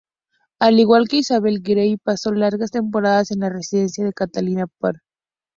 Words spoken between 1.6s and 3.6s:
Grey pasó largas temporadas en la